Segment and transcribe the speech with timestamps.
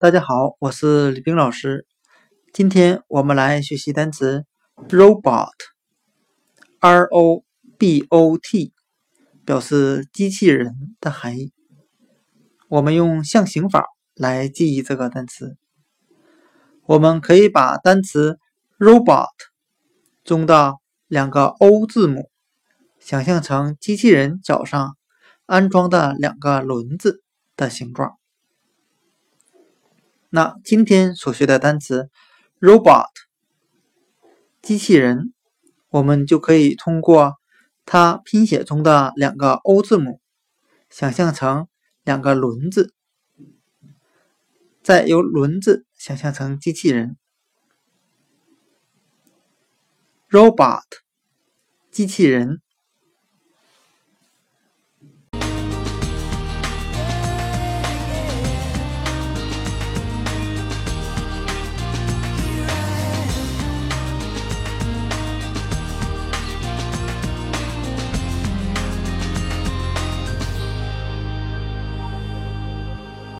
[0.00, 1.84] 大家好，我是李冰老师。
[2.52, 4.44] 今天我们来学习单词
[4.88, 7.42] robot，r o
[7.76, 8.72] b o t，
[9.44, 11.52] 表示机器人的含义。
[12.68, 15.56] 我们用象形法来记忆这个单词。
[16.84, 18.38] 我们可以把单词
[18.78, 19.26] robot
[20.22, 20.76] 中的
[21.08, 22.30] 两个 O 字母
[23.00, 24.96] 想象成机器人脚上
[25.46, 27.24] 安装的两个轮子
[27.56, 28.17] 的形状。
[30.30, 32.10] 那今天所学的单词
[32.60, 33.06] robot
[34.60, 35.32] 机器人，
[35.88, 37.36] 我们就可以通过
[37.86, 40.20] 它拼写中的两个 O 字母，
[40.90, 41.66] 想象成
[42.04, 42.92] 两个轮子，
[44.82, 47.16] 再由轮子想象成机器人。
[50.28, 50.82] robot
[51.90, 52.60] 机器人。